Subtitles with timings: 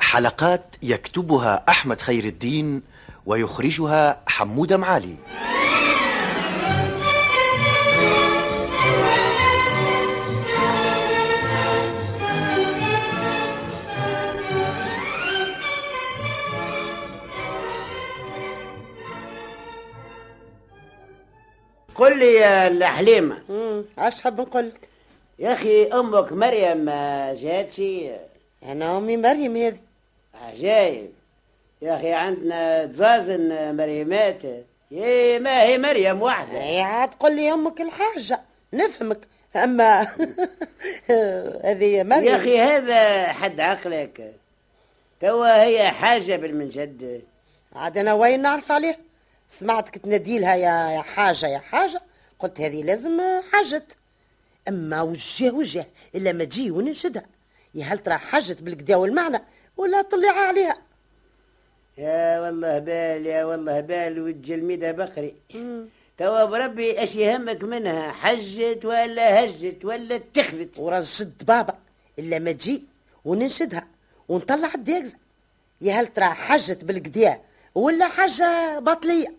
[0.00, 2.82] حلقات يكتبها أحمد خير الدين
[3.26, 5.16] ويخرجها حمودة معالي.
[21.94, 23.38] قل لي يا الحليمة
[23.98, 24.88] اش تحب نقول لك.
[25.38, 27.82] يا أخي أمك مريم ما جاتش
[28.62, 29.78] أنا أمي مريم هذه.
[30.34, 31.10] عجايب.
[31.82, 34.42] يا أخي عندنا تزازن مريمات.
[34.90, 38.40] يا ما هي مريم واحدة هي عاد تقول لي أمك الحاجة.
[38.72, 39.18] نفهمك.
[39.56, 40.00] أما
[41.64, 42.24] هذه مريم.
[42.24, 44.32] يا أخي هذا حد عقلك.
[45.20, 47.22] توا هي حاجة بالمنجد
[47.76, 48.96] عاد أنا وين نعرف عليها
[49.48, 52.02] سمعتك تناديلها يا يا حاجة يا حاجة.
[52.38, 53.20] قلت هذه لازم
[53.52, 53.96] حاجت
[54.68, 57.22] أما وجه وجه إلا ما تجي وننشدها
[57.74, 59.42] يا هل ترى حاجت بالكدا والمعنى
[59.76, 60.76] ولا طلع عليها؟
[61.98, 65.34] يا والله بال يا والله بال والجلميدة بقري.
[66.18, 71.78] توا بربي اش يهمك منها حجت ولا هجت ولا اتخذت ورجد بابا
[72.18, 72.82] إلا ما تجي
[73.24, 73.86] وننشدها
[74.28, 75.16] ونطلع الديكزة
[75.80, 77.40] يا هل ترى حجت بالكدا
[77.74, 79.34] ولا حاجة باطلية؟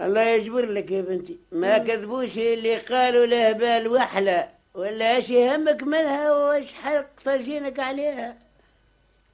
[0.00, 1.38] الله يجبر لك يا بنتي.
[1.52, 4.48] ما كذبوش اللي قالوا له بال وحلة.
[4.80, 8.36] ولا إيش يهمك منها وايش حرق طاجينك عليها؟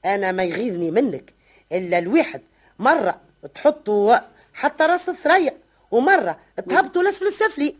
[0.05, 1.33] أنا ما يغيظني منك
[1.71, 2.41] إلا الواحد
[2.79, 3.21] مرة
[3.55, 4.17] تحطوا
[4.53, 5.57] حتى راس الثريا
[5.91, 7.75] ومرة تهبطوا لاسفل السفلي.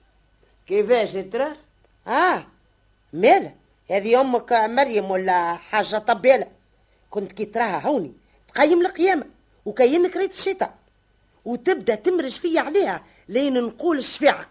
[0.67, 1.55] كيفاش ترى؟
[2.07, 2.45] آه
[3.13, 3.53] ماله.
[3.91, 6.47] هذه أمك مريم ولا حاجة طبيلة؟
[7.09, 8.13] كنت كي تراها هوني
[8.53, 9.25] تقيم القيامة
[9.66, 10.73] وكاينك ريت الشتاء
[11.45, 14.45] وتبدأ تمرج فيا عليها لين نقول الشفيعه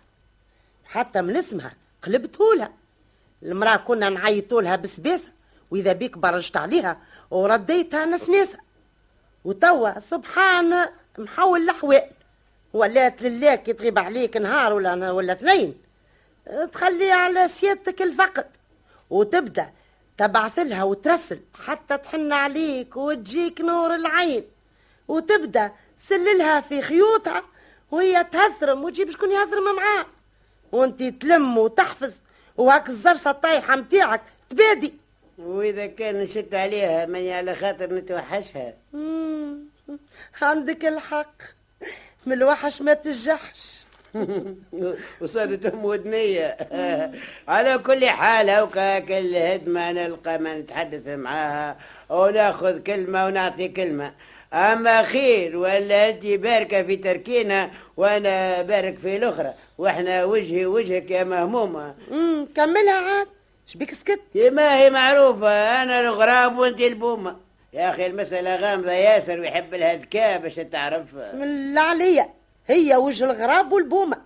[0.84, 2.72] حتى من اسمها قلبتهولها.
[3.46, 5.28] المرأة كنا نعيطولها بسباسه
[5.70, 6.98] وإذا بيك برجت عليها
[7.30, 8.58] ورديتها نسناسه
[9.44, 12.10] وتوا سبحان محول الاحوال
[12.72, 15.74] ولات لله كي تغيب عليك نهار ولا ولا اثنين.
[16.72, 18.46] تخلي على سيادتك الفقد.
[19.10, 19.70] وتبدأ
[20.18, 24.44] تبعث لها وترسل حتى تحن عليك وتجيك نور العين.
[25.08, 25.72] وتبدأ
[26.04, 27.42] تسللها في خيوطها
[27.90, 30.06] وهي تهثرم وتجيب شكون يهثرم معاها.
[30.72, 32.12] وانت تلم وتحفظ
[32.56, 34.94] وهاك الزرصه الطايحه متاعك تبادي.
[35.38, 38.74] وإذا كان نشد عليها ماني على خاطر نتوحشها.
[40.42, 41.42] عندك الحق.
[42.26, 43.86] من الوحش ما تجحش.
[45.20, 46.56] وصارت أم ودنية.
[47.48, 51.76] على كل حال هوكا كل هدمة نلقى ما نتحدث معاها
[52.08, 54.12] وناخذ كلمة ونعطي كلمة.
[54.56, 59.54] أما خير ولا انت باركه في تركينا وأنا بارك في الأخرى.
[59.78, 61.94] وإحنا وجهي وجهك يا مهمومة.
[62.10, 62.48] مم.
[62.54, 63.26] كملها عاد.
[63.66, 67.36] شبيك سكت؟ يا ما هي معروفة أنا الغراب وأنت البومة.
[67.72, 72.28] يا أخي المساله غامضة ياسر ويحب لها ذكاء باش تعرف؟ بسم الله عليا.
[72.66, 74.18] هي وجه الغراب والبومة.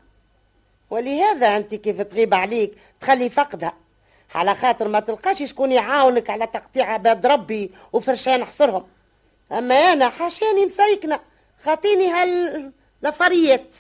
[0.90, 3.74] ولهذا أنت كيف تغيب عليك؟ تخلي فقدها.
[4.34, 8.86] على خاطر ما تلقاش شكون يعاونك على تقطيع عباد ربي وفرشان حصرهم.
[9.52, 11.20] اما أنا حاشاني مسيكنه
[11.62, 12.72] خاطيني هال
[13.02, 13.76] لفريات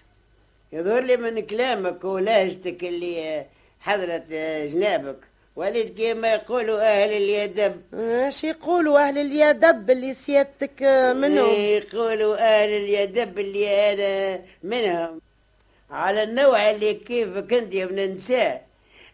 [0.72, 3.44] يظهر لي من كلامك ولهجتك اللي
[3.80, 4.22] حضرت
[4.72, 5.16] جنابك.
[5.56, 7.82] وليد كما يقولوا أهل اليدب.
[7.94, 10.82] إيش يقولوا أهل اليدب اللي سيادتك
[11.16, 15.20] منهم؟ يقولوا أهل اليدب اللي أنا منهم.
[15.90, 18.66] على النوع اللي كيفك أنت يا ابن النساء.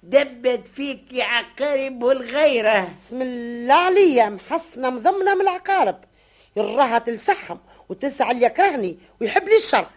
[0.03, 2.89] دبت فيك عقارب والغيرة.
[2.98, 5.98] بسم الله عليا محصنة مضمنة من العقارب.
[6.57, 7.59] يراها تلسحهم
[7.89, 9.87] وتلسع اللي يكرهني ويحب لي الشر.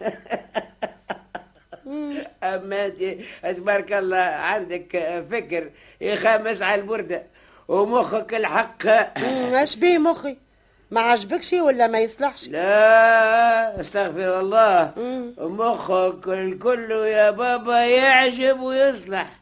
[2.42, 5.70] أما أنت تبارك الله عندك فكر
[6.00, 7.22] يخمس على البرده
[7.68, 8.86] ومخك الحق.
[9.52, 10.36] اش بيه مخي؟
[10.90, 14.92] ما عجبكش ولا ما يصلحش؟ لا أستغفر الله.
[15.38, 19.39] مخك الكل يا بابا يعجب ويصلح.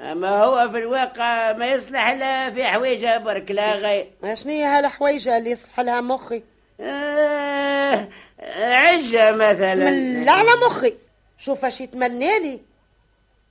[0.00, 4.10] اما هو في الواقع ما يصلح الا في حويجة برك لا غير.
[4.34, 6.42] شنو هي هالحويجه اللي يصلح لها مخي؟
[6.80, 8.08] آه
[8.56, 9.74] عجة مثلا.
[9.74, 10.94] بسم الله على مخي.
[11.38, 12.60] شوف اش يتمنى لي.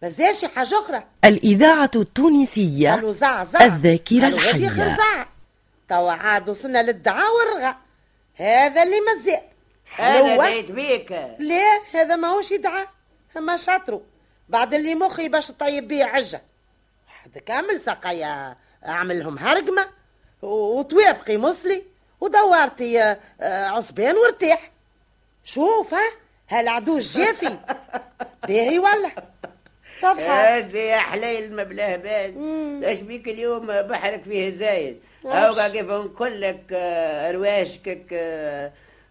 [0.01, 1.03] فزاش شي حاجة أخرى.
[1.25, 3.65] الإذاعة التونسية قالوا زع زع.
[3.65, 4.69] الذاكرة قالوا غادي الحية.
[4.69, 5.25] خرزع
[5.89, 7.75] توا عاد وصلنا للدعاء والرغى.
[8.35, 9.41] هذا اللي أنا
[9.85, 10.61] حلوة.
[10.61, 11.11] بيك.
[11.39, 12.87] لا هذا ماهوش يدعى.
[13.37, 14.01] اما شاطرو
[14.49, 16.41] بعد اللي مخي باش طيب بيه عجة.
[17.07, 18.55] حد كامل ساقيا
[18.87, 19.85] اعملهم هرقمة
[20.41, 21.83] و- وتوافقي مصلي
[22.21, 24.71] ودورتي آه، آه، عصبان وارتاح
[25.43, 26.11] شوف ها
[26.49, 27.57] هالعدو الجافي
[28.47, 29.11] باهي ولا؟
[30.01, 32.83] تضحك هذا يا حليل ما بلاه بال.
[32.85, 38.05] إيش بيك اليوم بحرك فيه زايد؟ أو كيف نقول لك آه، رواشكك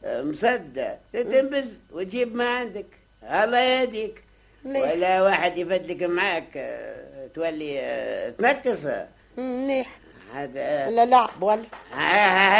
[0.04, 2.86] مصدى تنبز وتجيب ما عندك.
[3.22, 4.23] الله يهديك.
[4.64, 8.78] ليه؟ ولا واحد يفدلك معاك آه، تولي آه، تنكس
[9.36, 9.88] منيح
[10.34, 11.62] هذا ولا لعب ولا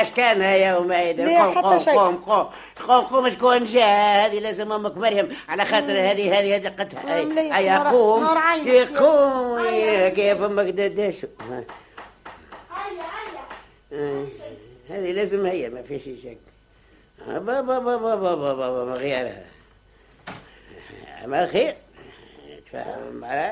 [0.02, 0.40] اش كان
[0.74, 1.78] يومئذ لا، قوم قوم.
[1.78, 2.48] قوم قوم.
[2.88, 5.36] قوم قوم شكون جاء هذه لازم أمك مريم.
[5.48, 7.56] على خاطر هذه هذه هذه قدها مليح.
[7.82, 7.92] نور-
[8.98, 9.58] قوم.
[9.66, 10.08] هيا.
[10.08, 11.26] كيف أمك؟ ددش
[14.90, 16.38] هذه لازم هي ما فيش شك.
[17.26, 19.42] بابا بابا بابا بابا ما غيرها.
[21.26, 21.74] ما خير.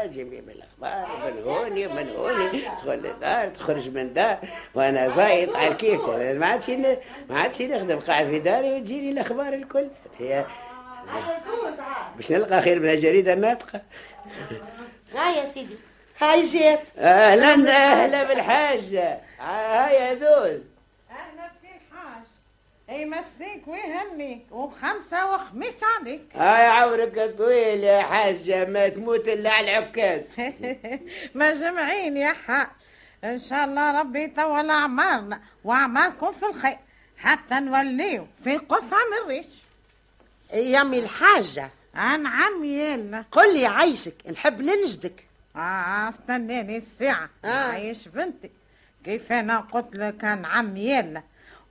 [0.07, 4.39] جيبي بالاخبار من هوني من هوني تدخل للدار تخرج من دار.
[4.75, 9.89] وأنا زايد على كيف ما عادش ما عادش نخدم قاعد في داري وتجيني الأخبار الكل.
[10.19, 10.45] هي
[12.17, 13.81] باش نلقى خير من الجريده الناطقه
[15.15, 15.77] ها يا سيدي.
[16.19, 19.19] هاي جات أهلا أهلا بالحاجة.
[19.41, 20.72] هاي يا زوز.
[22.93, 26.23] يمسيك ويهنيك وخمسة وخميس عليك.
[26.37, 30.25] هاي عمرك طويل يا حاجة ما تموت إلا على العكاز.
[31.35, 32.71] مجمعين يا حق
[33.25, 36.79] إن شاء الله ربي يطول أعمارنا وأعماركم في الخير
[37.19, 39.47] حتى نوليو في قفة من ريش
[40.53, 41.71] يامي الحاجة.
[41.95, 43.25] عن عم يلا.
[43.33, 45.27] قل لي عيشك نحب ننجدك.
[45.57, 47.31] آه استناني الساعة.
[47.45, 47.49] آه.
[47.49, 48.51] عايش بنتي.
[49.05, 51.23] كيف أنا قلت لك عن عم يلا.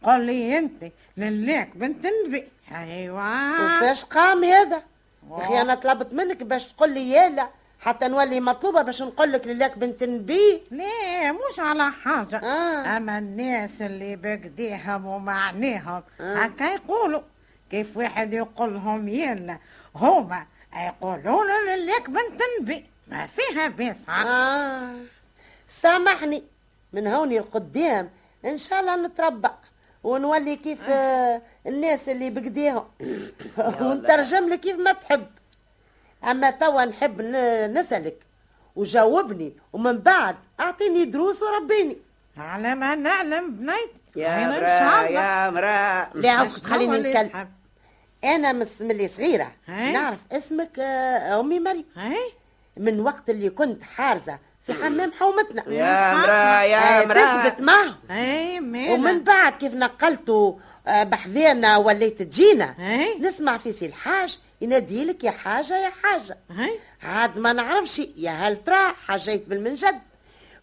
[0.03, 2.47] قل لي انت لليك بنت النبي.
[2.75, 3.51] أيوه.
[3.51, 4.83] وفاش قام هذا؟
[5.31, 5.41] آه.
[5.41, 7.49] أخي أنا طلبت منك باش تقول لي يالا
[7.79, 10.61] حتى نولي مطلوبة باش نقول لك لله بنت النبي.
[10.71, 12.37] ليه؟ مش على حاجة.
[12.37, 12.97] آه.
[12.97, 16.35] أما الناس اللي بقديهم ومعنيهم آه.
[16.35, 17.21] هكا يقولوا.
[17.71, 19.57] كيف واحد يقول لهم يلا
[19.95, 20.45] هما
[20.75, 22.85] يقولوا له لك بنت النبي.
[23.07, 24.95] ما فيها بيسعة آه.
[25.67, 26.43] سامحني
[26.93, 28.09] من هوني القدام
[28.45, 29.49] إن شاء الله نتربى.
[30.03, 32.83] ونولي كيف آه الناس اللي بقديهم
[33.81, 35.27] ونترجم لك كيف ما تحب.
[36.23, 38.17] أما توا نحب ن- نسألك
[38.75, 41.97] وجاوبني ومن بعد أعطيني دروس وربيني.
[42.37, 45.21] على ما نعلم بنيتي يا مرا شاء الله.
[45.21, 47.49] يا مرا لا هو اللي نتكلم.
[48.23, 49.51] أنا مس من اللي صغيرة.
[49.67, 49.91] هاي.
[49.91, 51.85] نعرف اسمك آه، أمي مريم.
[52.77, 55.63] من وقت اللي كنت حارزة في حمام حومتنا.
[55.73, 57.95] يا مرا يا آه، مرا تثبت معه
[58.93, 60.53] ومن بعد كيف نقلتوا
[60.87, 62.75] آه، بحذانا وليت تجينا.
[63.19, 66.37] نسمع في سي الحاج ينادي لك يا حاجة يا حاجة.
[66.51, 66.79] هاي.
[67.03, 69.99] عاد ما نعرفش يا هل ترى حاجيت بالمنجد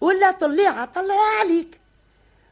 [0.00, 1.81] ولا طليعه طلعوا عليك.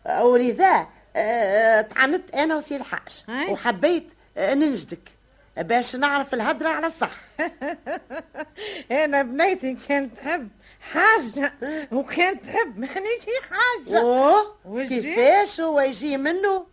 [0.07, 3.25] آه، ولذا آه، تعنت أنا وسي الحاج.
[3.49, 5.09] وحبيت آه، ننجدك
[5.57, 7.26] باش نعرف الهدرة على الصح.
[9.05, 10.49] أنا بنيتي كانت تحب
[10.93, 11.53] حاجة
[11.93, 14.01] وكانت تحب مانيش حاجة.
[14.01, 14.57] أوه؟
[14.89, 16.67] كيفاش هو يجي منه؟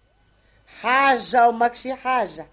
[0.81, 2.45] حاجة وماكشي حاجة.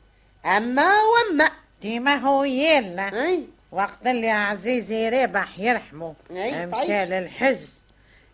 [0.47, 1.50] أما وما
[1.83, 6.14] ديما هو يلا وقت اللي عزيزي رابح يرحمه.
[6.31, 7.05] مشى.
[7.05, 7.59] للحج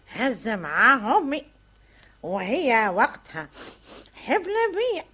[0.06, 1.44] حز معاه امي
[2.22, 3.48] وهي وقتها
[4.26, 5.04] حبلة بيا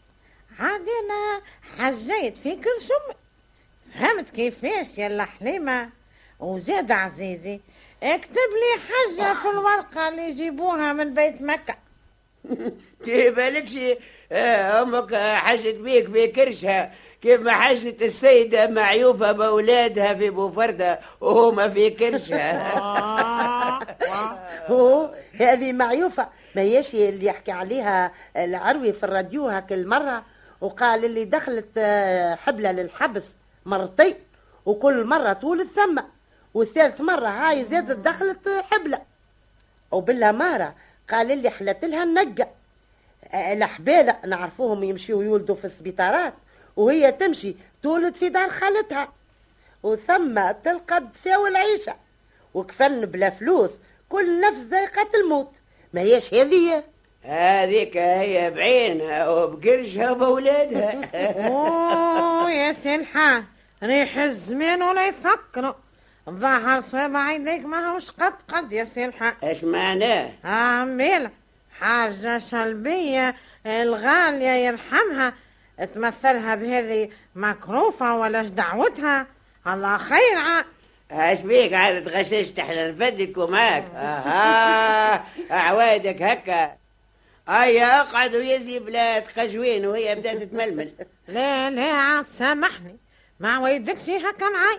[0.59, 1.43] عاد أنا
[1.79, 3.15] حجيت في كرشمي
[4.01, 5.91] فهمت كيفاش يا حليمة؟
[6.41, 7.61] وزاد عزيزي
[8.03, 11.75] اكتب لي حاجة في الورقة اللي يجيبوها من بيت مكة.
[13.07, 13.77] بالكش
[14.33, 21.91] أمك حجت بيك في كرشها كيف ما حجت السيدة معيوفة بأولادها في بوفردة وهما في
[21.91, 22.73] كرشها.
[24.71, 30.25] هو هذه معيوفة ما هيش اللي يحكي عليها العروي في الراديو هاك المرة
[30.61, 33.35] وقال اللي دخلت آه، حبلة للحبس.
[33.67, 34.15] مرتين
[34.67, 36.05] وكل مرة طول الثمة
[36.55, 39.03] والثالث مرة هاي زادت دخلت حبلة.
[39.93, 40.75] وبالأمارة
[41.11, 42.49] قال اللي حلت لها النقة.
[43.33, 46.35] آه، الحبالة نعرفوهم يمشيوا يولدوا في السبيطارات
[46.77, 49.13] وهي تمشي تولد في دار خالتها.
[49.83, 51.95] وثم تلقى الدفا والعيشة.
[52.55, 53.71] وكفن بلا فلوس
[54.09, 55.53] كل نفس ذائقة الموت.
[55.93, 56.85] ما هيش هذه؟
[57.25, 61.01] هذيك هي بعينها وبقرشها وبأولادها
[61.49, 63.45] أوه يا سلحان
[63.83, 65.73] ريح الزمان ولا يفكروا.
[66.31, 71.31] ظهر صواب عينيك ما هوش قد قد يا سي الحاج إيش معناه؟ عميلة
[71.81, 73.35] حاجة سلبية
[73.67, 75.33] الغالية يرحمها.
[75.95, 79.27] تمثلها بهذه مكروفة ولاش دعوتها؟
[79.67, 80.63] الله خير ع...
[81.31, 83.85] إيش بيك؟ عاد تغششت إحنا نفدك وماك.
[83.97, 86.82] أها عوايدك هكا.
[87.49, 90.93] هيا اقعد ويزي بلاد قجوين وهي بدات تململ
[91.29, 92.97] لا لا عاد سامحني.
[93.41, 94.79] ما ويدكش هكا معاي؟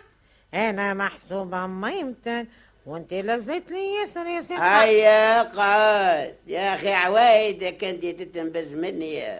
[0.54, 2.48] أنا محسوبة ميمتك
[2.86, 9.40] وأنت لزيت لي ياسر يا سي الحاج هيا اقعد يا أخي عوايدك أنت تتنبز مني.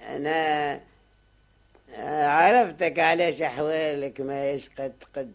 [0.00, 0.80] أنا
[1.98, 5.32] عرفتك علاش احوالك ما قد قد.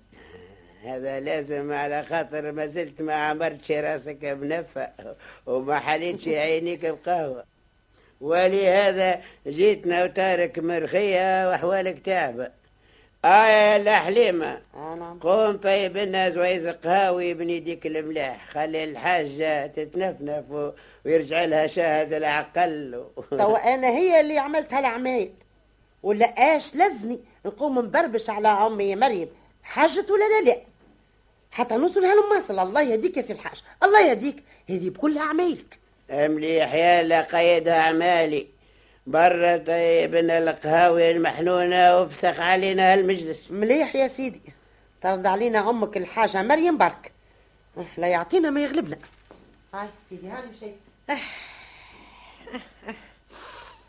[0.84, 4.90] هذا لازم على خاطر ما زلت ما عمرتش راسك بنفة
[5.46, 7.44] وما حليتش عينيك بقهوة.
[8.22, 12.52] ولهذا جيتنا وتارك مرخية وأحوالك تعبة
[13.26, 14.62] آه يا حليمة.
[15.22, 18.50] قوم طيب لنا زويز قهاوي بن يديك الملاح.
[18.50, 20.74] خلي الحاجة تتنفنف
[21.06, 23.06] ويرجع لها شاهد العقل.
[23.32, 25.34] توا أنا هي اللي عملت هالعمايل
[26.04, 27.20] ولا إيش لزني.
[27.46, 29.30] نقوم نبربش على أمي مريم.
[29.64, 30.71] حاجت ولا لا؟ لا.
[31.52, 33.62] حتى نوصل هالمواصل الله يهديك يا سي الحاج.
[33.84, 34.44] الله يهديك.
[34.70, 35.80] هذه بكل أعمالك.
[36.10, 38.48] مليح يا قيدها اعمالي
[39.08, 44.42] برا طيب لنا القهاوي المحنونة وفسخ علينا هالمجلس مليح يا سيدي.
[45.02, 47.12] ترد علينا أمك الحاجة مريم برك.
[47.98, 48.98] لا يعطينا ما يغلبنا.
[49.74, 50.76] هاي سيدي هاني مشيت.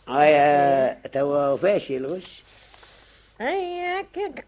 [0.09, 2.45] هيا توا فاشي الغش.
[3.41, 4.47] هيا كيك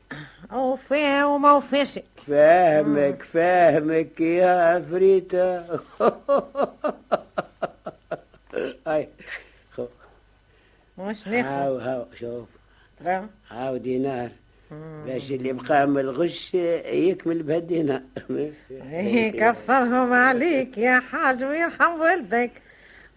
[0.53, 5.65] وفيها وما وفيش فاهمك فاهمك يا عفريتة
[8.87, 9.09] هاي
[9.77, 9.87] خو.
[10.99, 12.49] مش نفهم هاو هاو شوف.
[13.51, 14.31] هاو دينار.
[15.07, 18.03] باش اللي بقى من الغش يكمل بهالدينار.
[18.71, 22.51] إيه كثرهم عليك يا حاج ويرحم والدك.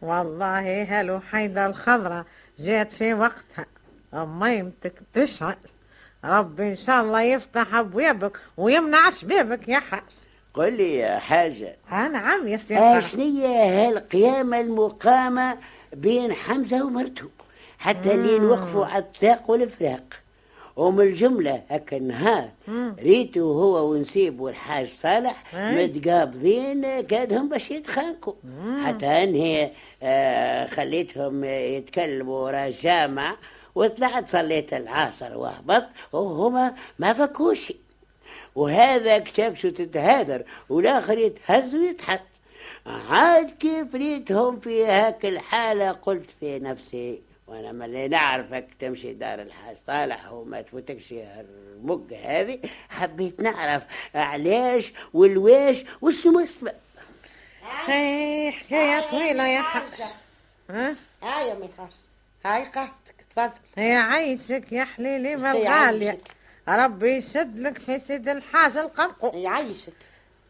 [0.02, 2.26] والله هلو حيدة الخضرة
[2.60, 3.66] جات في وقتها.
[4.18, 5.56] أميمتك تشعل.
[6.26, 10.04] ربي إن شاء الله يفتح أبوابك ويمنع شبابك يا حاج.
[10.54, 11.76] قل لي يا حاجة.
[11.92, 13.12] آه نعم يا سي آه الحاج.
[13.12, 15.58] شنية هالقيامة المقامة
[15.94, 17.30] بين حمزة ومرته
[17.80, 20.04] حتى اللي وقفوا على الطلاق والفراق.
[20.76, 22.50] ومن الجملة هكا النهار
[23.00, 25.88] ريتو هو ونسيب والحاج صالح أي.
[25.88, 28.34] متقابضين كادهم باش يتخانقوا.
[28.86, 29.72] حتى انهي
[30.04, 33.36] آه خليتهم يتكلموا ورا الجامع.
[33.78, 37.74] وطلعت صليت العصر وهبط وهما ما فكوش
[38.56, 42.22] وهذا كتاب شو تتهادر والآخر يتهز ويتحط
[42.86, 49.78] عاد كيف ريتهم في هاك الحالة؟ قلت في نفسي وأنا ملي نعرفك تمشي دار الحاج
[49.88, 52.60] صالح وما تفوتكش المق هذه.
[52.90, 53.84] حبيت نعرف
[54.16, 56.72] علاش والواش وشو السبب
[57.86, 60.02] هاي حكاية طويلة يا حاج.
[60.70, 61.92] ها هاي يا مي الحاج
[62.46, 63.07] هاي قهوتك
[63.38, 66.18] تفضل يا عيشك يا حليلي ما الغالية.
[66.68, 69.94] ربي يشد لك في سيد الحاج القرقو يعيشك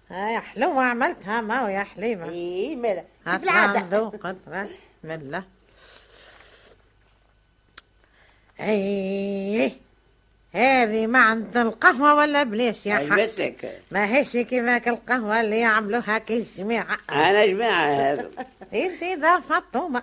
[0.09, 2.29] هاي حلوة عملتها ما يا حليمة.
[2.29, 3.99] إيه مالا كيف العادة.
[3.99, 4.69] قطرة
[5.03, 5.43] الله
[8.59, 9.71] إيه
[10.53, 13.53] هذه ما عند القهوة ولا بلاش يا حاج؟
[13.91, 18.29] ما هيش كيفاك القهوة اللي يعملوها كي الجماعة أنا جماعة هذا
[18.73, 20.01] انت ذا فطومة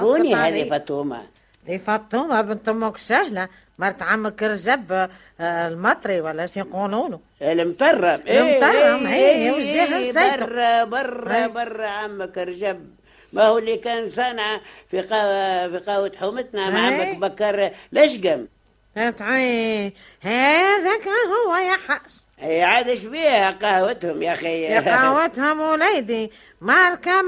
[0.00, 0.34] كوني.
[0.34, 1.26] هذه فطومة
[1.66, 4.92] دي فطومة بنت أمك سهلة مرت عمك رجب
[5.40, 10.46] آه، المطري ولا شي يقولوا له المطرم المطرم، إيه، وجهه نسيته.
[10.46, 11.46] برا برا إيه.
[11.46, 12.90] برا عمك رجب.
[13.32, 16.94] ما هو اللي كان صنع في قهوة في قهوة حومتنا مع إيه.
[17.10, 18.46] عمك بكر لشقم
[20.20, 22.00] هذاك هو يا حاج.
[22.62, 26.30] عاد بيها قهوتهم يا أخي؟ يا قهوتها موليدي
[26.60, 27.22] ماركة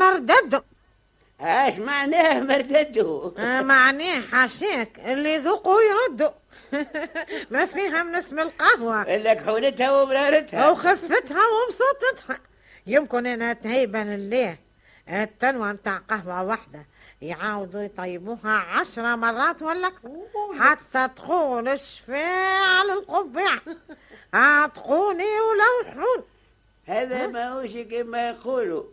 [1.40, 6.30] إيش معناه مردده؟ آه، معناه حاشاك اللي يذوقوا يردوا
[7.50, 9.16] ما فيها من اسم القهوة.
[9.16, 10.70] لك حولتها ومرارتها.
[10.70, 12.38] وخفتها ومصوتتها.
[12.86, 14.56] يمكن أنها تهيبا لله.
[15.08, 16.86] التنوى متاع قهوة واحدة.
[17.22, 19.92] يعاودوا يطيبوها عشرة مرات ولا.
[20.60, 23.58] حتى تقول الشفاع للقبع
[24.34, 26.24] اعتقوني ولوحون.
[26.86, 28.84] هذا ما هوش كما يقولوا.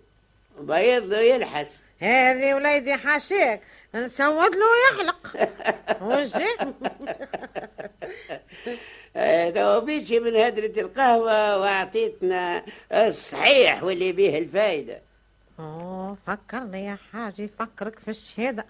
[0.60, 1.83] بيض يلحس.
[2.04, 3.62] هذه وليدي حاشاك
[3.96, 5.50] نسود له يحلق
[6.10, 6.48] وجه.
[9.56, 15.02] تو بيتشي من هدرة القهوة وأعطيتنا الصحيح واللي بيه الفايدة.
[15.60, 18.66] أوه فكرني يا حاجي فكرك في الشهادة.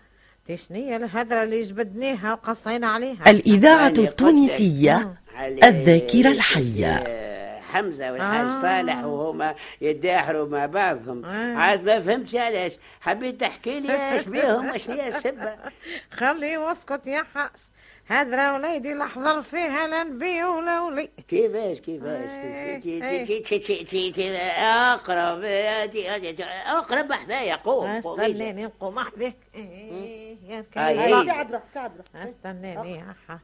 [0.48, 3.88] تشنية الهدرة اللي جبدناها وقصينا عليها؟ الإذاعة.
[3.98, 5.14] التونسية
[5.64, 7.04] الذاكرة الحية.
[7.74, 8.62] يا حمزة والحاج آه.
[8.62, 11.26] صالح وهما يداحروا مع بعضهم.
[11.26, 11.56] آه.
[11.58, 12.74] عاد ما فهمتش علاش.
[13.02, 15.56] حبيت تحكي لي إيش بيهم إيش هي السبة.
[16.12, 17.70] خليه واسكت يا حاس.
[18.08, 22.30] هذا وليدي لحظر فيها لا نبي ولا ولي كيفاش كيفاش
[24.58, 25.44] أقرب
[26.68, 28.20] أقرب حذايا قوم قوم.
[28.22, 32.04] استناني نقوم احذيك إيه، يا قاعد روح.
[32.16, 33.40] استناني يا حاس.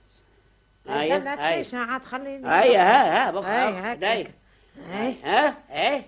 [0.88, 1.62] هيا استنى هيا.
[1.62, 2.50] تشيش عاد خليني.
[2.50, 3.98] هيا ها ها بقى هاك.
[3.98, 4.27] داي
[4.91, 6.03] هاي ها هاي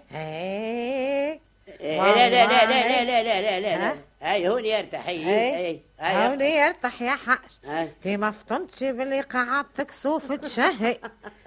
[1.79, 3.03] إيه، لا لا لا لا لا.
[3.03, 3.87] لا لا لا لا.
[3.89, 7.17] ها؟ هاي هون يرتاح هي هوني يرتاح يا
[7.65, 10.97] هاي تي ما فطنتش باللي قعدتك سوف تشهي.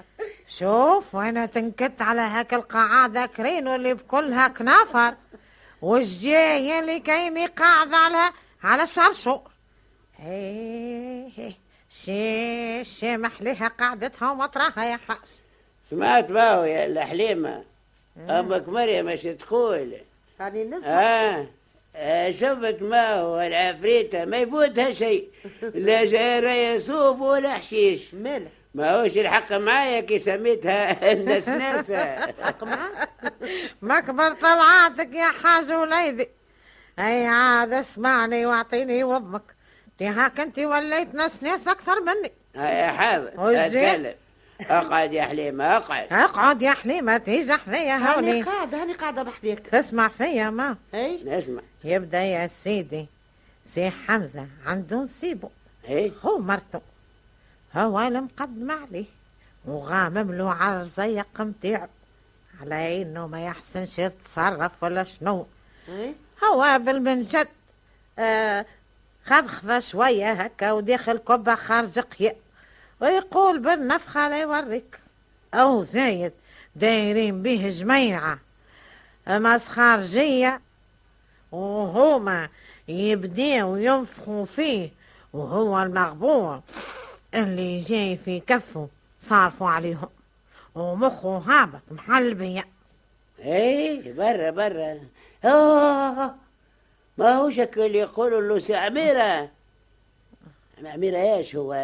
[0.58, 5.14] شوف وأنا تنكت على هاك القعادة كرينو اللي بكلها كنافر
[5.82, 8.30] والجاية اللي كايني قاعدة على
[8.64, 9.50] على شرشور.
[10.16, 11.52] هي هي
[12.04, 15.16] شي شي محليها قعدتها ومطرحها يا حاج.
[15.90, 17.64] سمعت باو يا الحليمة.
[18.30, 19.92] أمك مريم إيش تقول؟
[20.40, 21.46] راني نسمع آه
[21.96, 25.28] آه، شفت ما هو العفريتة ما يفوتها شيء.
[25.74, 28.14] لا جارة يصوب ولا حشيش.
[28.14, 33.08] مالك؟ ما هوش الحق معايا كي سميتها النسناسة حق معاك؟
[33.82, 36.28] مكبر طلعاتك يا حاج وليدي.
[36.98, 39.53] أي عاد اسمعني واعطيني وضمك.
[40.02, 42.32] هاك انت وليت نسناس أكثر مني.
[42.54, 43.32] يا حاضر.
[43.66, 44.14] أتكلم.
[44.60, 46.12] أقعد يا حليمة أقعد.
[46.12, 48.42] أقعد يا حليمة تيجي حذيا هاني هوني.
[48.42, 49.66] قاعدة هاني قاعدة بحذيك.
[49.66, 50.76] تسمع فيا ما.
[50.94, 51.62] هاي نسمع.
[51.84, 53.06] يبدأ يا سيدي.
[53.66, 55.50] سي حمزة عنده نصيبه
[55.88, 56.80] إيه هو مرته
[57.74, 59.06] هو المقدم عليه.
[59.64, 61.88] وغامم له على الزيق متاعه
[62.60, 65.46] على إنه ما يحسنش يتصرف ولا شنو.
[66.44, 67.48] هو بالمنجد.
[68.18, 68.66] آه
[69.26, 72.36] خبخبة شوية هكا وداخل كبة خارج قيا
[73.00, 74.98] ويقول بالنفخة لا يوريك.
[75.54, 76.32] أو زايد
[76.76, 78.38] دايرين به جميعة.
[79.28, 80.60] مسخرجية
[81.52, 82.48] وهما
[82.88, 84.90] يبداو ينفخوا فيه
[85.32, 86.60] وهو المغبور
[87.34, 88.88] اللي جاي في كفه
[89.20, 90.08] صارفوا عليهم.
[90.74, 92.64] ومخه هابط محل بيا
[93.38, 95.00] إيه برا برا.
[95.44, 96.34] آه.
[97.18, 99.50] ما هو شكل يقولوا له سي عميرة
[100.84, 101.74] عميرة إيش هو؟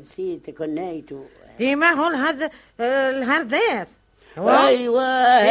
[0.00, 1.26] نسيت كنيته
[1.58, 2.50] ديما هو الهد...
[2.80, 3.92] الهرداس
[4.38, 4.88] هو؟ إيه،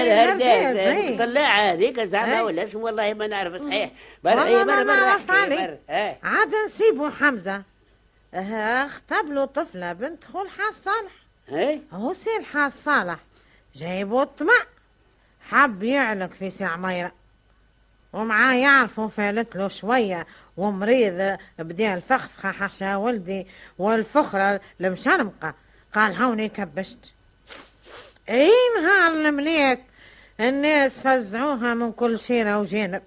[0.01, 1.17] الهرداس الهرداس، إيه.
[1.17, 2.41] طلع هذيك زعما إيه.
[2.41, 3.91] ولا اسم؟ والله ما نعرف صحيح
[4.23, 7.63] برا برا برا عاد نسيبو حمزة.
[8.33, 11.11] آه، اختب له طفلة بنت خو الحاج صالح
[11.49, 11.81] إيه.
[11.93, 13.19] هو سي الحاج صالح
[13.75, 14.65] جايبو الطمع.
[15.49, 17.11] حب يعلق في سي عميرة
[18.17, 20.27] ومعاه يعرفوا فالت له شوية
[20.57, 25.53] ومريض بدا الفخفخة حشا ولدي والفخرة المشرمقة.
[25.93, 27.13] قال هوني كبشت.
[28.29, 28.51] اي
[28.81, 29.83] نهار المليك
[30.39, 33.01] الناس فزعوها من كل شيرة وجانب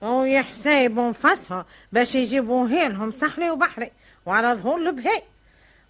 [0.00, 3.90] ويحسيبوا نفسها باش يجيبوا لهم سحلي وبحري
[4.26, 5.22] وعلى ظهور البهي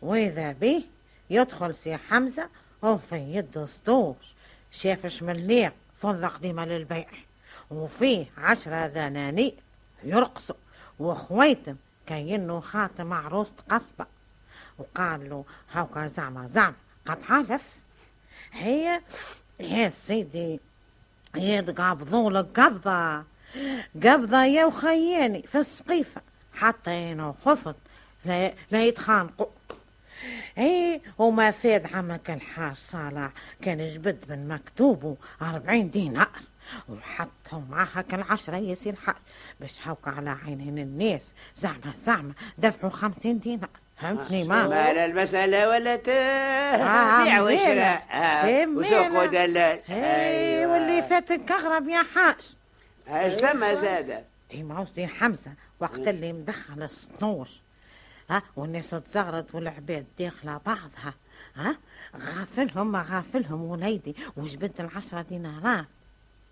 [0.03, 0.83] وإذا بيه
[1.31, 2.49] يدخل سي حمزة
[2.83, 4.35] وفي يده سطوش
[4.70, 7.07] شافش مليق فضة قديمة للبيع.
[7.70, 9.55] وفيه عشرة ذنانير
[10.05, 10.57] يرقصوا
[10.98, 14.07] وخويتم كأنه خاتم عروسة قصبة
[14.79, 16.74] وقال له هاكا زعما زعما
[17.07, 17.62] قد حلف.
[18.53, 19.00] هي
[19.61, 20.61] يا سيدي
[21.37, 23.24] يتقبضوا لك قبضة.
[24.05, 26.20] قبضة يا وخياني في السقيفة.
[26.55, 27.77] حتى أنا خفت
[28.24, 29.46] لا, لا يتخانقوا.
[30.59, 33.31] إيه وما فاد عمك الحاج صالح
[33.62, 36.31] كان جبد من مكتوبه أربعين دينار.
[36.88, 39.14] وحطهم معها كان عشرة ياسين الحاج
[39.60, 41.32] باش هوك على عينين الناس.
[41.56, 42.32] زعما زعما.
[42.58, 43.68] دفعوا خمسين دينار.
[43.96, 47.42] فهمتني ما؟ ما لا المسألة ولا آه، بيع.
[47.42, 49.22] وشراء آه، وسوق.
[49.22, 52.54] ودلال إيه واللي فاتك اغرب يا حاج.
[53.08, 55.52] إيش ثم زاد ديما وسي حمزة.
[55.80, 57.48] وقت اللي مدخل السطوش
[58.30, 61.14] ها والناس تزغرت والعباد داخلة بعضها.
[61.56, 61.76] ها
[62.16, 64.16] غافلهم ما غافلهم وليدي.
[64.37, 65.84] وجبت العشرة دينارات؟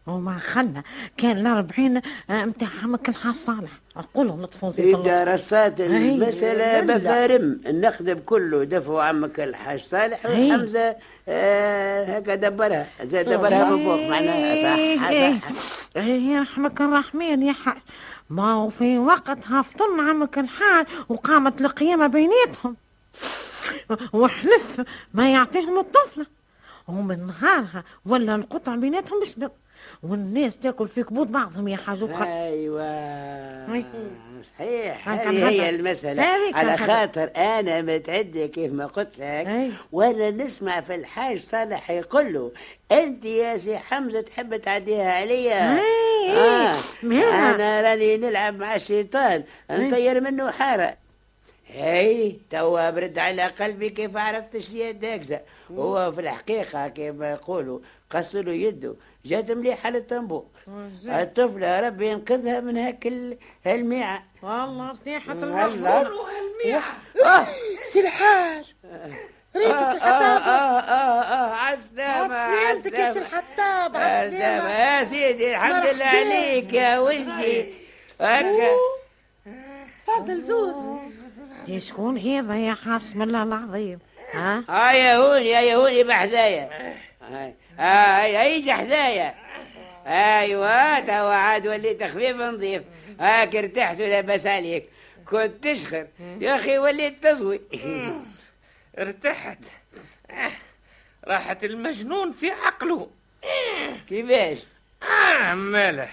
[0.07, 0.83] وما خلنا.
[1.17, 3.71] كان الأربعين آه، متاع عمك الحاج صالح.
[3.97, 6.81] أقولهم لطفوا زيت رصات المسألة.
[6.81, 8.65] بفارم النقد كله.
[8.65, 10.27] دفعوا عمك الحاج صالح.
[10.27, 10.97] وحمزة
[11.29, 12.87] آه هكا دبرها.
[13.03, 15.51] زي دبرها من فوق معناها صح صح
[15.97, 17.77] إيه يا رحمك الرحمن يا حاج.
[18.31, 22.77] ما هو في وقتها فطن عمك الحاج وقامت القيامة بيناتهم.
[24.13, 24.83] وحلف
[25.15, 26.27] ما يعطيهم الطفلة.
[26.89, 29.51] ومن نهارها ولا القطع بيناتهم بشبل
[30.03, 32.23] والناس تاكل في كبود بعضهم يا حاج وخ...
[32.23, 32.83] أيوه.
[32.83, 33.85] هاي.
[34.55, 35.71] صحيح هذه هي.
[35.71, 36.23] المسألة.
[36.55, 36.77] على.
[36.77, 39.71] خاطر أنا متعدة كيف ما قلت لك.
[39.93, 42.53] وأنا نسمع في الحاج صالح يقول له
[42.93, 45.79] أنت يا سي حمزة تحب تعديها عليا؟
[46.37, 46.75] آه.
[47.05, 49.45] أنا راني نلعب مع الشيطان.
[49.71, 50.95] نطير منه حارة.
[51.77, 55.41] أي توا برد على قلبي كيف عرفت الشيء داكزة
[55.71, 57.79] هو في الحقيقة كيف يقولوا
[58.11, 58.95] قصوا له يده.
[59.25, 60.45] جات مليحة للطنبور
[61.23, 64.25] الطفلة ربي ينقذها من هاك ال- هالميعة.
[64.43, 64.95] والله
[65.65, 66.01] والله.
[66.03, 66.83] المشهور
[67.25, 67.47] آه.
[67.83, 68.65] سي الحاج
[69.57, 73.19] ريتو سي آه الحطاب آه آه عالسلامة عسلامتك يا سي.
[73.19, 76.05] الحطاب عسلامة يا سيدي الحمد لله.
[76.07, 77.75] عليك يا ولدي.
[78.21, 78.69] هكا
[80.07, 80.77] تفضل زوز.
[81.67, 83.99] دي شكون هذا يا حاج بسم الله العظيم
[84.33, 86.95] ها؟ يا هوني يا يا هوني بحذايا
[87.83, 89.35] هاي هاي هيجي حذايا
[90.07, 92.83] أيوه توا عاد وليت خفيف نظيف.
[93.21, 94.89] هاك ارتحت ولاباس عليك.
[95.27, 96.07] كنت تشخر.
[96.41, 97.61] يا أخي وليت تزوي
[98.99, 99.59] ارتحت.
[100.31, 100.51] آه،
[101.25, 103.11] راحت المجنون في عقله.
[104.09, 104.59] كيفاش؟
[105.03, 106.09] آه ماله.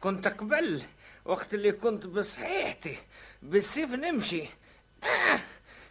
[0.00, 0.82] كنت قبل
[1.24, 2.96] وقت اللي كنت بصحيحتي.
[3.42, 4.42] بالسيف نمشي.
[5.04, 5.38] آه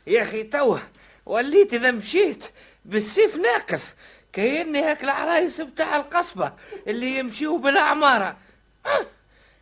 [0.07, 0.81] يا أخي توه
[1.25, 2.45] وليت إذا مشيت
[2.85, 3.95] بالسيف ناقف.
[4.33, 6.53] كأني هاك العرايس بتاع القصبة
[6.87, 8.37] اللي يمشيوا بالعمارة.
[8.85, 9.05] آه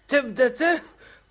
[0.08, 0.82] تبدأ ت...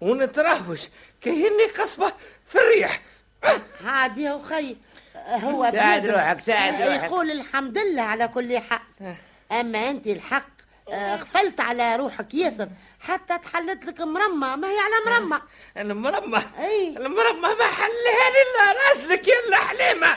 [0.00, 0.80] ونترهوش.
[1.20, 2.12] كأني قصبة
[2.48, 3.00] في الريح.
[3.44, 4.76] آه عادي يا أخي
[5.16, 7.04] هو ساعد روحك، ساعد روحك.
[7.04, 9.14] يقول الحمد لله على كل حال
[9.52, 10.48] أما أنت الحق
[10.92, 12.68] آه، غفلت على روحك ياسر
[13.00, 14.56] حتى تحلت لك مرمى.
[14.56, 15.40] ما هي على مرمى.
[15.76, 16.88] المرمى؟ أي.
[16.88, 20.16] المرمى ما حلها لي الا راجلك يا الحليمه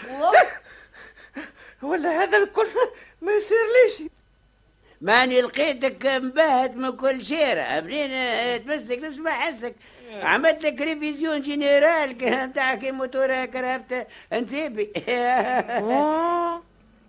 [1.83, 2.67] ولا هذا الكل
[3.21, 4.09] ما يصير ليش؟
[5.01, 9.75] ماني لقيتك مبهت من كل شيرة منين تمسك؟ تسمع حسك؟
[10.21, 14.91] عملت لك révision générale نتاع كي موتور كرهبت نسيبي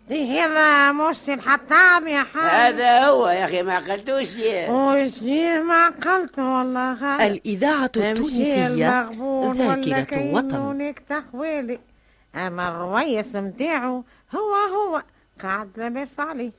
[0.08, 2.74] دي هذا مش سي الحطاب يا حاج.
[2.74, 6.94] هذا هو يا أخي ما قلتوش ليه وشي ما قلته والله.
[6.94, 8.68] خالد الإذاعة التونسية
[9.48, 10.94] ذاكرة وطن.
[12.34, 14.04] أما الرويس متاعو
[14.36, 15.02] هو هو.
[15.42, 16.50] قاعد لاباس عليه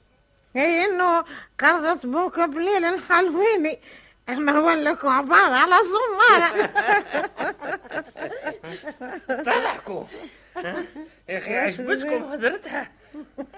[0.54, 1.26] كأنه
[1.60, 3.80] قرضت بوك بليل الحلواني
[4.30, 6.70] اما هو لك عبارة على زمارة.
[9.44, 10.04] تضحكوا؟
[11.30, 12.92] يا أخي عجبتكم هدرتها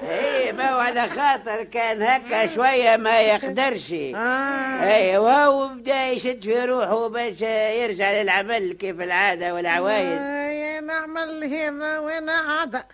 [0.03, 3.91] إيه ما هو على خاطر كان هكا شوية ما يقدرش.
[3.93, 4.83] آه.
[4.83, 7.41] إيه وهو بدأ يشد في روحه باش
[7.81, 10.19] يرجع للعمل كيف العادة والعوايد.
[10.21, 12.85] آه، يا نعمل هذا وأنا عادة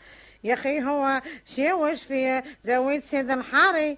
[0.44, 3.98] يا أخي هو شاوش في زويد سيد الحاري؟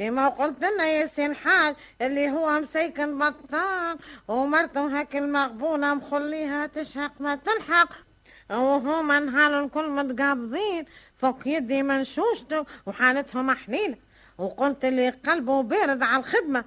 [0.00, 3.98] ما قلت لنا يا سين حال اللي هو مسيكن بطال
[4.28, 7.88] ومرته هاك المغبونة مخليها تشهق ما تلحق.
[8.50, 10.84] وهما نهار الكل متقابضين
[11.16, 13.96] فوق يدي منشوشته وحالتهم حنينة
[14.38, 16.64] وقلت اللي قلبه بارد على الخدمة.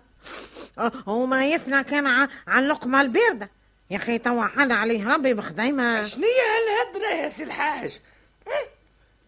[1.07, 2.07] وما يفنى كان
[2.47, 3.49] على اللقمة الباردة.
[3.89, 6.03] يا أخي توا حل عليه ربي بخديمة.
[6.03, 7.99] شنية هالهدرة يا سي الحاج؟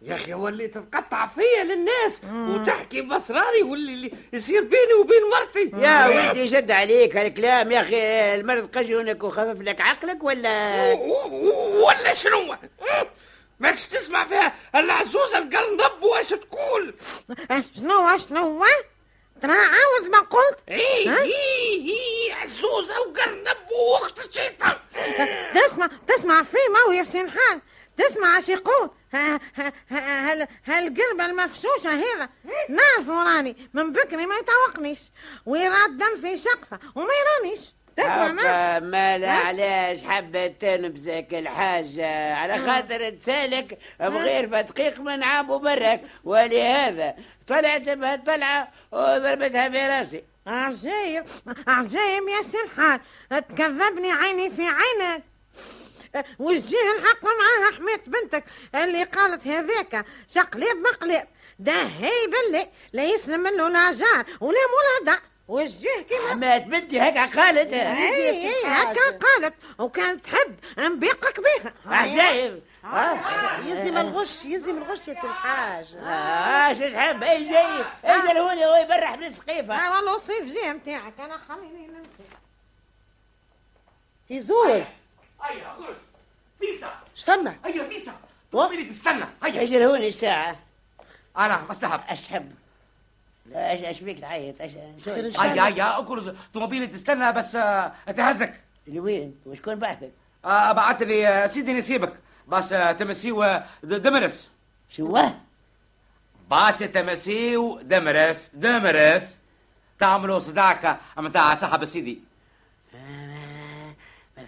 [0.06, 5.72] يا أخي وليت تقطع فيا للناس وتحكي بأسراري واللي اللي يصير بيني وبين مرتي.
[5.78, 7.96] يا ولدي شد عليك هالكلام يا أخي
[8.36, 10.94] المرض قجونك وخفف لك عقلك ولا؟
[11.74, 12.56] ولا شنو؟
[13.60, 16.94] ماكش تسمع فيها؟ العزوزة القرنب واش تقول؟
[17.50, 18.64] شنو شنو
[19.42, 20.58] ترى عاود ما قلت.
[20.70, 24.78] إيه؟ إيه إيه عزوزة وقرنب وأخت الشيطان.
[25.54, 27.62] تسمع تسمع في مو يا سنحان
[27.98, 29.40] تسمع اش يقول ها-
[29.90, 32.30] هال- هالقربة المفشوشة هذا؟
[32.70, 35.00] نعرفه راني من بكري ما يتوقنيش.
[35.46, 37.08] ويراد دم في شقفة وما
[37.42, 37.60] يرانيش.
[37.98, 46.02] تسمع ما؟ ها؟ علاش حبة تنبزك الحاجة؟ على خاطر تسالك بغير دقيق من عام وبرك.
[46.24, 47.16] ولهذا
[47.48, 51.24] طلعت بها طلعة وضربتها براسي عجايب
[51.68, 55.24] عجايب يا سنحان تكذبني عيني في عينك.
[56.40, 58.44] وجيه الحق معاها حماية بنتك
[58.76, 61.28] اللي قالت هذاك شقلب مقلب
[61.60, 64.58] ده هي بالله لا يسلم منه لا جار ولا
[65.02, 67.74] مولى وجيه كيما مات بنتي هكا قالت.
[67.74, 69.54] اي اي هكا قالت.
[69.80, 73.20] وكانت تحب نبيقك بيها عجايب آه.
[73.66, 75.96] يزم الغش يزم الغش يا سي الحاج.
[75.96, 79.74] آه شو تحب أي جاي أجل هوني هو يبرح بالسقيفة.
[79.76, 82.30] آه والله الصيف جاي متاعك أنا خليني نمشي
[84.28, 84.82] تيزوز
[85.46, 85.96] هيا خرج.
[86.60, 88.14] فيسا شفما هيا فيسا
[88.52, 89.26] طوبي تستنى.
[89.44, 89.64] هيا.
[89.64, 90.60] أجل هوني الساعة؟
[91.38, 92.52] أنا بس ذهب اشحب
[93.56, 94.72] إيش إيش بيك تعيط إيش
[95.06, 98.62] خير هيا هيا اكرز طوموبيلي تستنى بس آه، أتهزك.
[98.88, 100.12] لوين وشكون بعثك؟
[100.46, 102.14] آه، بعت لي آه، سيدي نسيبك.
[102.48, 104.50] باش آه، تمسيو دمرس.
[104.90, 105.22] شو
[106.50, 109.24] باش تمسيو دمرس دمرس.
[110.00, 112.14] تعملوا صداقة متاع صاحب سيدي.
[112.16, 112.25] ما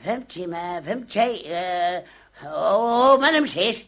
[0.07, 2.03] ما فهمتش ما فهمت شيء آه،
[2.77, 3.83] وما نمشيش.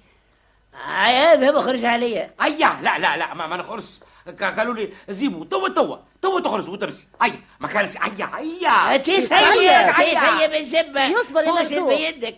[0.88, 2.32] هيا اذهب اخرج عليا.
[2.42, 6.70] هيا لا لا لا ما, ما نخرس ك- قالوا لي زيبوا توا توا توا تخرج
[6.70, 7.08] وتمشي.
[7.22, 10.20] هيا ما كان هيا هيا تي سيء هيا، تي هيا.
[10.38, 11.06] سيء بالزبة.
[11.06, 12.12] يصبر يا.
[12.12, 12.36] بيدك.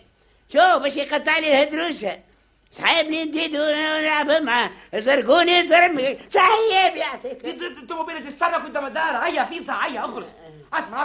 [0.52, 2.18] شو باش يقطع لي الهدروسة
[2.72, 7.44] صاحبني نديد ونلعب معاه زرقوني زرمي صاحب يعطيك
[7.82, 10.24] الطوموبيلة تستنى قدام الدار هيا فيسا هيا اخرج.
[10.74, 11.02] اسمع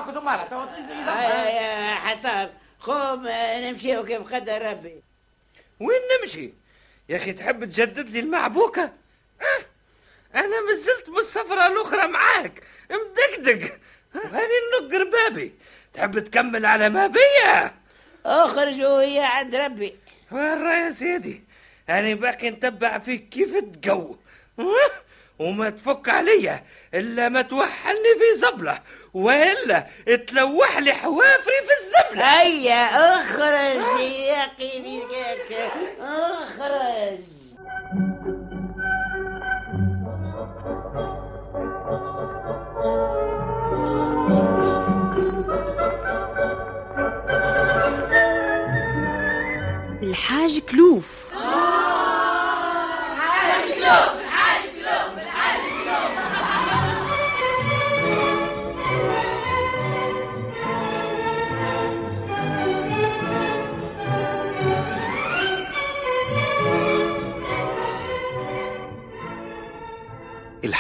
[1.20, 2.54] يا يا حطاب.
[2.82, 5.02] قوم نمشيو كيف قدر ربي.
[5.80, 6.54] وين نمشي؟
[7.10, 8.84] يا أخي تحب تجدد لي المعبوكة؟
[9.42, 9.66] أه؟
[10.36, 12.64] أنا مازلت بالسفرة الأخرى معاك.
[12.92, 13.78] مدقدق.
[14.14, 15.54] هاني النق ربابي.
[15.94, 17.74] تحب تكمل على ما بيا؟
[18.26, 19.96] اخرج وهي عند ربي.
[20.32, 21.44] وين راه يا سيدي
[21.90, 24.16] أنا باقي نتبع فيك كيف تقو؟
[25.40, 26.64] وما تفك عليا
[26.94, 28.82] إلا ما توحلني في زبلة.
[29.18, 29.88] وإلا
[30.28, 32.42] تلوح لي حوافري في الزبلة.
[32.42, 35.04] هيا أخرج يا قيمي
[36.02, 37.20] أخرج.
[50.04, 51.04] الحاج كلوف.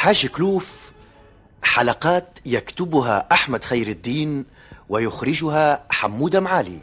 [0.08, 0.92] الحاج كلوف
[1.64, 4.46] حلقات يكتبها أحمد خير الدين
[4.90, 6.80] ويخرجها حمودة معالي.